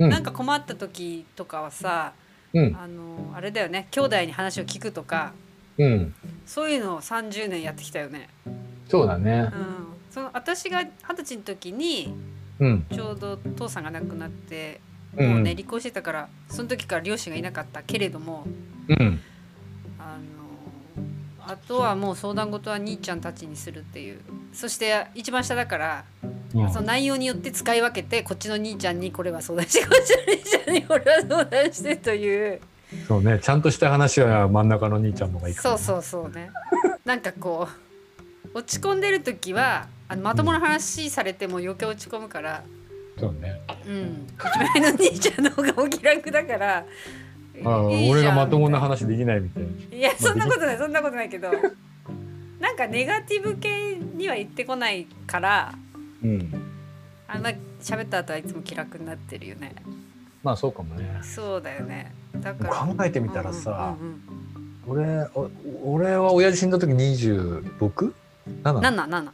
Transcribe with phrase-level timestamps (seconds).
[0.00, 0.10] うん。
[0.10, 2.12] なんか困った時とかはさ
[2.52, 2.76] うん。
[2.76, 5.32] あのあれだよね兄弟に話を聞くとか
[5.78, 6.14] うん。
[6.44, 8.28] そういうのを30年やってきたよね。
[8.88, 9.50] そうだね。
[9.54, 12.12] うん、その私が二十歳の時に
[12.58, 12.86] うん。
[12.92, 14.80] ちょうど父さんが亡くなって
[15.16, 18.44] うもうねん離婚してたからその時から両親がいなかったけれども
[18.88, 19.20] うん。
[19.98, 24.20] あのあとはもう相談事は兄ちゃんたちにするっていう。
[24.52, 26.04] そして一番下だから、
[26.54, 26.72] うん。
[26.72, 32.60] その内容によって使い分けてこっちの兄ちゃんにこれは相談してこっちの兄ちゃんにこれは相談してという。
[33.06, 33.38] そうね。
[33.40, 36.50] ちゃんとした話は真ん中の兄ちゃんの方がいいかそううそうそうね。
[37.04, 37.68] なんかこ
[38.54, 42.64] う落ち込んでる時はあのまともな話されても余計落ち込むから、
[43.18, 43.60] そうね。
[43.86, 46.84] うん、一番上の兄ちゃんの方がお気楽だから。
[47.62, 49.96] あ俺がまともな話できないみたいな。
[49.96, 51.50] いやそんなことないそんなことないけど。
[52.58, 55.74] なんかネガティブ系には言ってこないから
[56.22, 56.52] うん。
[57.28, 59.74] あんま喋った後はいつも気楽になってるよね。
[60.42, 61.20] まあそうかもね。
[61.22, 62.12] そうだよね。
[62.40, 64.20] だから考えてみたらさうんうんうん
[64.86, 65.50] 俺お
[65.94, 68.12] 俺は親父死んだ時 26?
[68.62, 68.62] 7?
[68.62, 69.32] なんなんなんなん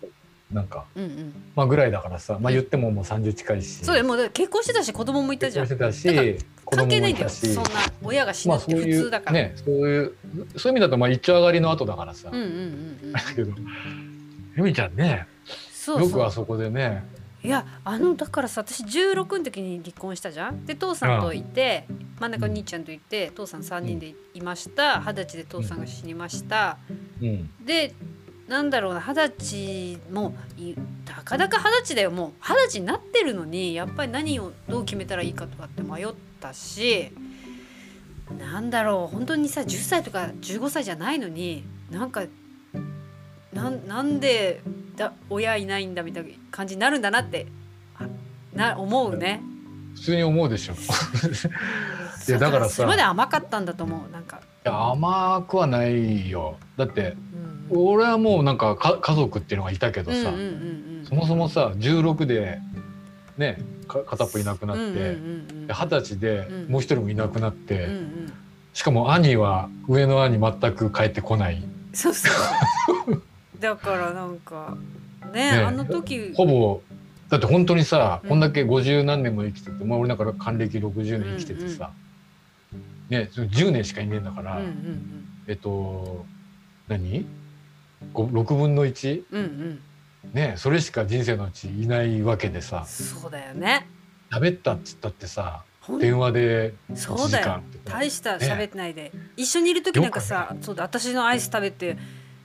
[0.52, 0.84] なんか。
[0.96, 1.32] うんうん。
[1.54, 3.84] まあぐらいだからさまあ言ってももう30近いし。
[3.84, 5.66] そうだよもうだから結婚してたし子供もいたじゃん。
[5.66, 7.28] 結婚してたし関係ないんだよ。
[7.28, 7.62] そんな
[8.02, 10.14] 親が死ぬまあって普そういう通だから、ねそういう
[10.56, 13.52] そういう意味だとまあ一丁上がりの後だからさ、うんうんうんうんだけど
[14.56, 15.26] 由美ちゃんね
[15.86, 17.04] そうよくあそこでね。
[17.44, 20.66] いやあのだからさ私16の時に離婚したじゃん。
[20.66, 21.86] で父さんといて
[22.18, 24.98] 真ん中の兄ちゃんといて父さん3人でいました。
[25.00, 26.78] 二十歳で父さんが死にました。
[27.22, 27.48] うん。
[27.64, 27.94] で
[28.48, 32.10] なんだろうな二十歳もういたかだか二十歳だよ。
[32.10, 36.08] もう二十歳になってるのにやっぱり何をどう決めたらいいかとかって迷っ
[36.40, 37.12] たし
[38.36, 42.24] なんだろう本当にさ10歳とか15歳じゃないのになんか
[43.52, 44.62] なんなんで
[44.96, 47.46] だ親いないんだみたいな感じになるんだなって
[47.98, 48.06] あ
[48.54, 49.42] な思うね。
[49.94, 50.74] 普通に思うでしょ。
[52.28, 52.74] いやだからさ。
[52.76, 54.40] それまで甘かったんだと思うなんか。
[54.64, 56.56] 甘くはないよ。
[56.76, 57.16] だって
[57.70, 57.88] うん。
[57.88, 62.58] 俺はもうなんかか家族っていうのがいたけどさ、うんうんうんそもそもさ16で
[63.38, 66.72] ねか片っぽいなくなって、うんうんうん歳でうん。
[66.72, 68.32] もう一人もいなくなって、うんうん。
[68.74, 71.62] しかも兄は上の兄全く帰ってこない。
[71.92, 72.32] そうそう。
[73.60, 74.76] だからなんか
[75.32, 76.82] ねねあの時ほぼ
[77.28, 78.28] だって本当にさ、うん。
[78.30, 81.90] こんだけ50何年も生きてて、まあ、俺だから還暦60年生きててさ、
[83.08, 86.24] ねそれ10年しかいねえんだから、うんうんえっと
[86.88, 87.26] 何？
[88.12, 89.24] ご ?6 分の 1?
[89.30, 89.48] うんうん。
[89.48, 89.80] うん
[90.32, 93.86] ねそれしか人生のうちいないわけでさそうだよね。
[94.30, 95.62] 喋ったっつったってさ
[96.00, 101.96] 電話で1時そうだよ大した喋ってないで、一緒にいる時なんかさそうだ私のアイス食べて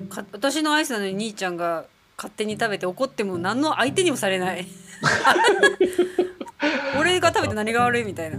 [0.07, 1.85] か私のアイスなのに兄ちゃんが
[2.17, 4.67] 勝手に食べて怒っても何の相手にもされない。
[6.99, 8.37] 俺が食べて何が悪いみたいな。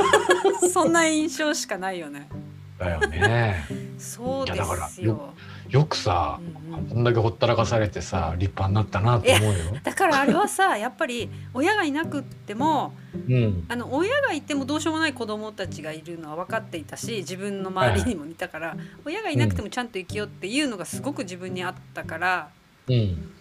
[0.72, 2.28] そんな印象しかないよね。
[2.78, 3.64] だよね。
[3.98, 4.54] そうで
[4.90, 5.34] すよ
[5.74, 6.38] よくさ
[6.88, 9.58] こんだけほったらかされてさ立派になったなと思うよ。
[9.82, 12.94] だからあれはさやっぱり親がいなくっても
[13.28, 13.64] うん。
[13.68, 22.50] あの親がいてもどうしようもない子供たちがいるのは分かっていたし自分の周りにもいたから、親がいなくてもちゃんと生きようっていうのがすごく自分にあったから、
[22.88, 23.32] うん。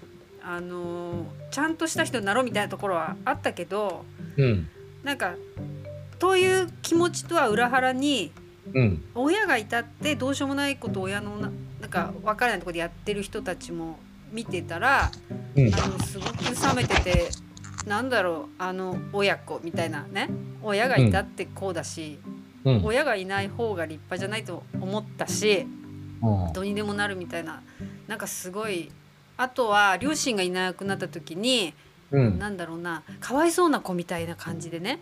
[0.43, 4.05] あのーちゃんとした人になろうみたいなところはあったけど
[4.37, 4.67] うん。
[5.03, 5.35] なんか
[6.17, 8.31] という気持ちとは裏腹に
[8.73, 9.03] うん。
[9.13, 11.51] 親がいたってどうしようもないことを親の
[11.93, 13.99] か分からないところでやってる人たちも
[14.31, 15.11] 見てたら
[15.55, 15.73] うん。
[15.73, 17.29] あのすごく冷めてて
[17.85, 20.29] なんだろうあの親子みたいなね
[20.63, 22.19] 親がいたってこうだし、
[22.65, 22.83] うん。
[22.83, 25.67] 親がいない方が立派じゃないと思ったし
[26.21, 26.53] うん。
[26.53, 27.61] どうにでもなるみたいな
[28.07, 28.91] なんかすごい
[29.37, 31.73] あとは両親がいなくなった時に、
[32.11, 32.39] うん。
[32.39, 34.99] なんだろうなかわいそうな子みたいな感じでね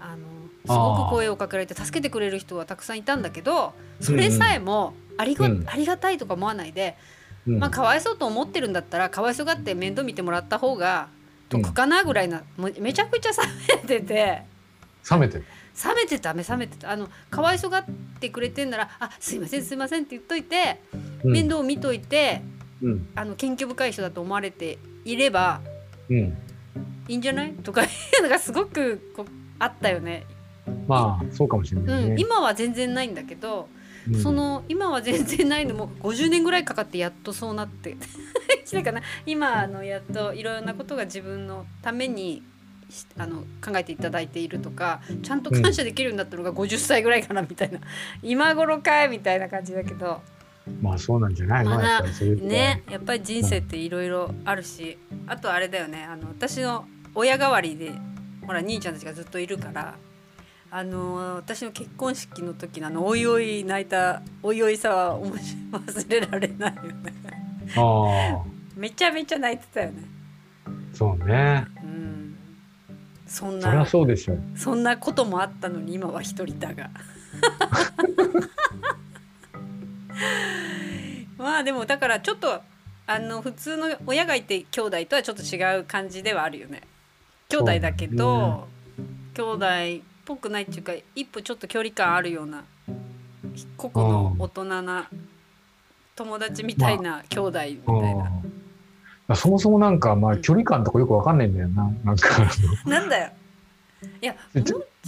[0.00, 0.26] あの
[0.66, 5.64] すごく声をかけられて助けてくれる人はたくさんいたんだけどそれさえもありが,、うん。
[5.68, 6.96] ありがたいとか思わないで、
[7.46, 7.58] うん。
[7.58, 11.08] まあかわいそうと思ってるんだったらかわいそうがって面倒見てもらった方が
[11.50, 13.36] 得かなぐらいな、もうめちゃくちゃ冷
[13.82, 14.42] めてて。
[15.10, 15.44] 冷めてる。
[15.84, 16.90] 冷めてた目冷めてた。
[16.90, 17.84] あのかわいそうがっ
[18.20, 20.80] てくれてんなら「あすいませんすいません」って言っといて、
[21.24, 21.32] うん。
[21.32, 22.42] 面倒見といて
[22.82, 23.08] うん。
[23.14, 25.60] あの謙虚深い人だと思われていれば
[26.08, 26.36] うん。
[27.08, 27.52] いいんじゃない？
[27.54, 27.88] とかい
[28.20, 29.26] うのがすごくこう
[29.58, 30.26] あったよね、
[30.86, 32.16] まあそうかもしれないうん、ね。
[32.18, 33.68] 今は全然ないんだけど、
[34.12, 34.22] うん。
[34.22, 35.74] その今は全然ないの。
[35.74, 37.96] も50年ぐらいかかってやっとそうなって。
[38.72, 42.42] だかな今あのやっといろいろなことが自分のために
[42.90, 47.80] しあの考えていただいているとかちゃんと感謝できるようになったのが50歳ぐらいかなみたいな、
[48.22, 50.20] 今頃かいみたいな感じだけど。
[50.82, 56.04] まあそうなんじゃないの、まあなやっぱりねやっぱり人生っていろいろあるしあとあれだよね。
[56.04, 57.92] あの私の親代わりで
[58.46, 59.94] ほら兄ちゃんたちがずっといるから
[60.70, 67.14] あの私の結婚式の時のあのおいおい泣いたおいおいさは面白い忘れられないよね。
[67.76, 68.44] ああ。
[68.76, 70.04] めちゃめちゃ泣いてたよね。
[70.92, 71.64] そうね。
[71.82, 72.36] うん。
[73.26, 76.90] そんそりゃなそうでしょそんなこともあったのに今は一人だが。
[81.38, 82.60] まあでもだからちょっと
[83.06, 86.82] あの普通の親がいて兄弟とはちょっと違う感じではあるよね。
[87.48, 88.68] 兄弟だけど、
[89.34, 92.62] 兄弟っぽくないっていうか一歩ちょっと距離感あるような
[93.78, 95.08] 個々の大人な
[96.14, 98.30] 友達みたいな兄弟みたいな、
[99.28, 101.90] うん、そもそもなんかまあ距離感とかよくわかんないんだよな。
[102.04, 102.46] なんか。
[102.84, 103.30] なんだよ。
[104.20, 104.36] いや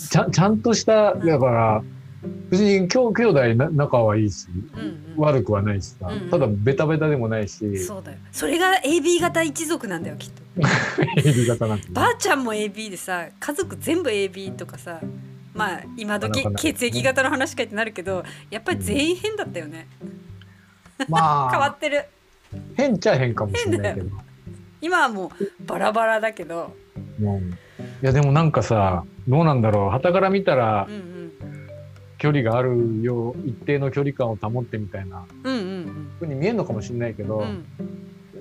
[0.06, 1.82] ちゃちゃんとしただから
[2.50, 5.16] 別に兄兄弟な仲はいいしうんうん。
[5.16, 6.30] 悪くはないしさ、うんうん。
[6.30, 7.78] ただベタベタでもないし。
[7.78, 8.18] そうだよ。
[8.32, 10.42] それが AB 型一族なんだよきっと。
[11.20, 11.92] AB 型なんてね。
[11.94, 15.00] ばあちゃんも AB でさ家族全部 AB とかさ
[15.54, 19.88] まあ今時血液型の話かってなるけどやっぱり全員変だったよね、
[21.08, 22.04] ま 変わあってる。
[22.76, 24.10] 変っちゃ変かもしれないけど。
[24.82, 26.74] 今はもうバラバラだけど。
[27.20, 27.40] もう
[28.02, 29.90] いやでもなんかさどうなんだろう。
[29.90, 31.09] 傍から見たらうんうん
[32.20, 35.24] 距離があるよう一定の距離感を保ってみたいな。
[35.42, 37.44] うんうんふうに見えるのかもしれないけど、うん。
[37.44, 37.66] うん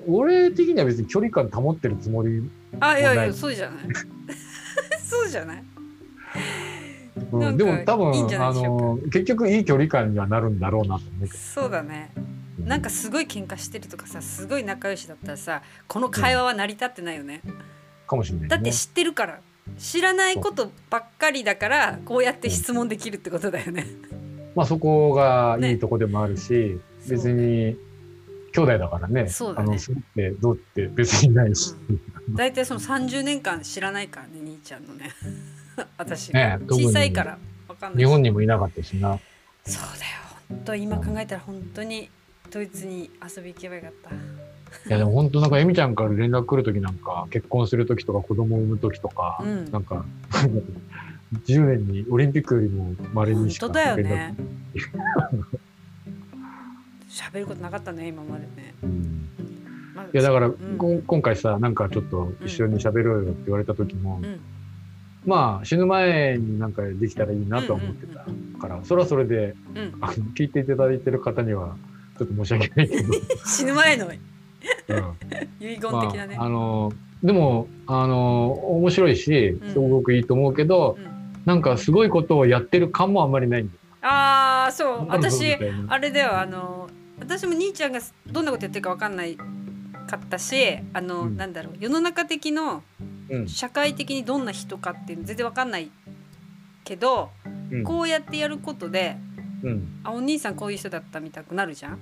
[0.07, 2.49] 俺的には別に距離感保ってるつもり、
[2.79, 3.85] あいやいやそうじゃない。
[5.03, 5.63] そうじゃない。
[7.31, 12.11] うんでも多分いいあの結局いい距離感にはなるんだろうなと思うけそうだね。
[12.57, 17.41] どなんかすごい喧嘩してるとかさすごい仲良しだったらさこの会話は成り立ってないよね、
[18.07, 19.39] かもしれない、ね、だって知ってるから
[19.77, 23.85] 知らないことばっかりだからこうやって質問できるってことだよね。
[24.55, 25.71] まあそこがいね。
[25.73, 27.77] いとこでもあるし、そう別に
[28.51, 29.69] 兄弟だからねそうだね。
[29.69, 31.73] あのそれってどうって別にないし、
[32.33, 35.11] 大体その30年間知らないからね兄ちゃんのね。
[35.97, 37.37] 私、ね小さいから
[37.67, 39.17] わかんない日し本にもいなかったしな。
[39.65, 40.11] そうだよ。
[40.49, 42.09] 本当今考えたら本当に
[42.51, 44.09] ドイツに遊び行けばよかった。
[44.87, 49.71] いやでも本当なんかエミちゃんから連絡来る時なんか結婚する時とか子供を産む時とか、うん。
[49.71, 50.05] なんか
[51.45, 54.35] 10年にオリンピックよりも稀にしか本当だよね。
[57.09, 58.73] 喋ることなかったね今までね。
[58.83, 59.29] うん。
[59.95, 60.53] まあいやだから、ん。
[60.77, 64.39] こん今回さなんかちょっと一緒に喋ろうよって言われた時も、うん。
[65.25, 68.25] まあ死ぬ前になんかできたらいいなとは思ってた
[68.59, 71.75] から、それはそれでうん、あの聞いていただいてる方には
[72.17, 73.13] ちょっと申し訳ないけど、
[73.45, 74.19] 死ぬ前のうん
[75.59, 76.35] 遺言ま的なね。
[76.37, 76.91] あ、あの
[77.23, 79.73] でもあの面白いしうん。
[79.73, 81.43] すごくいいと思うけど、うん。
[81.45, 83.71] なんかすごいことをやってる感もあんまりないん
[84.01, 85.07] ああそう。
[85.09, 85.55] 私
[85.87, 86.89] あれだよあの
[87.19, 89.45] 私も兄ちゃんがどんなことやってるかわかんないか
[90.17, 91.37] ったしあの、うん。
[91.37, 92.83] なんだろう世の中的の
[93.29, 93.47] うん。
[93.47, 95.89] 社会的にどんな人かっていうの全然わかんない
[96.83, 97.29] けど、
[97.71, 97.83] うん。
[97.83, 99.17] こうやってやることで
[99.63, 99.99] うん。
[100.03, 101.99] あお兄さんこういう人だったみたくなるじゃん。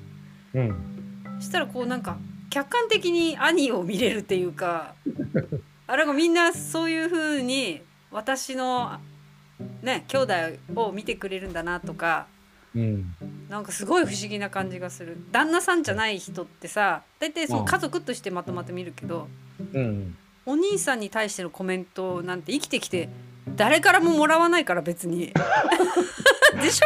[0.54, 0.76] うん。
[1.40, 2.18] したらこうなんか
[2.58, 4.96] 客観的に兄を見れるっていうか
[5.86, 7.82] あれがみんなそういう風に
[8.12, 8.98] 私の
[9.84, 10.34] ね兄弟
[10.76, 12.26] を見てくれるんだなとか
[12.74, 13.16] うん。
[13.48, 15.18] なんかすごい不思議な感じがする。
[15.32, 17.66] 旦那さんじゃない人ってさ大体そのうん。
[17.66, 19.28] 家族としてまとまって見るけど、
[19.74, 20.18] うん。
[20.48, 23.08] お兄さんに対してのコメントなんて生きてきて
[23.56, 25.32] 誰からももらわないから別に。
[26.60, 26.82] でし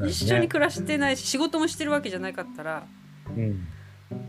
[0.00, 0.06] ょ？
[0.06, 2.86] 一緒に暮らしてないし仕事もしてるわけじゃなかったら
[3.28, 3.66] うん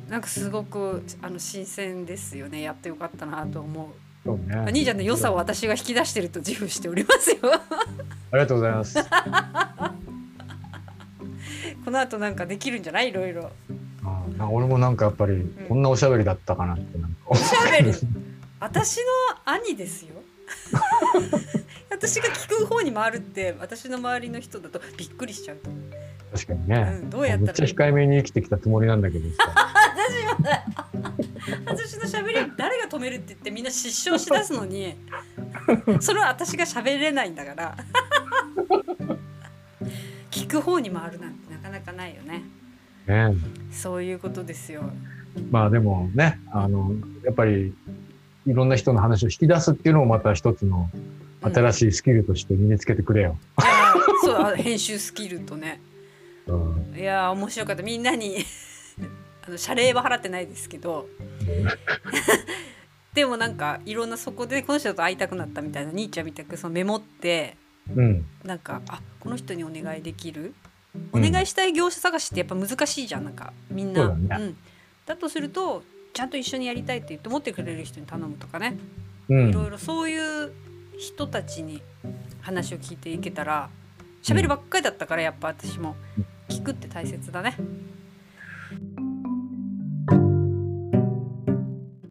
[0.09, 2.61] なんかすごくあの新鮮ですよね。
[2.61, 3.87] やってよかったなと思う。
[4.25, 4.55] そうね。
[4.67, 7.37] 兄ちゃんの良さを私が引き出してると自負しておりますよ。
[7.53, 7.61] あ
[8.33, 8.97] りがとうございます。
[11.85, 13.09] この後なんかできるんじゃない？
[13.09, 13.51] いろいろ。
[14.39, 17.93] あ俺もなんかやっぱりこんなおしゃべりだったかなってなんかおしゃべり。
[18.59, 19.03] 私の
[19.45, 20.09] 兄ですよ。
[21.89, 25.81] 私が聞く方に回るって私の周りの人だとびっくりしちゃうと思う
[26.31, 29.35] 確かにね、うんどうやったらめっちゃ控えめに生きてきたつもりなんだけどさ。
[31.65, 34.95] 私の喋りを誰が止めるって言ってみんな失笑しだすのに
[35.99, 37.77] それは私が喋れないんだから。
[40.31, 42.43] 聞く方に回るなんてなかなかないよね。
[43.07, 43.35] ね
[43.71, 44.83] そういうことですよ。
[45.49, 46.91] まあでもねあの
[47.23, 47.73] やっぱり
[48.45, 50.89] いろんな人の話を引き出すっていうのもまた一つの
[51.41, 53.37] 新しいスキルとして身につけてくれよ。
[53.59, 53.93] いや
[54.23, 55.81] そうあ編集スキルとね
[56.47, 56.97] うん。
[56.97, 57.83] いや面白かった。
[57.83, 58.37] みんなに。
[59.47, 61.07] あの謝礼は払ってないですけど。
[63.13, 67.57] でもなんかいろんなそこでこの人と会いたくなったみたいな兄ちゃんみたくそのメモって
[67.95, 68.25] うん。
[68.43, 70.53] なんかあこの人にお願いできる？
[71.11, 71.31] おうん。
[71.31, 73.25] 願いしたい業者探しってやっぱ難しいじゃん。
[73.25, 74.01] なんかみんな。
[74.01, 74.45] そうだね。
[74.47, 74.57] ん、
[75.05, 78.77] だとするとちゃんと一緒にやりたいって言って持ってくれる人に頼むとかね、
[79.29, 79.49] うん。
[79.49, 80.51] いろいろそういう
[80.97, 81.81] 人たちに
[82.41, 83.69] 話を聞いていけたら
[84.23, 85.95] 喋るばっかりだったからやっぱ私も。
[86.17, 86.23] 聞
[86.67, 87.55] くって大切だね。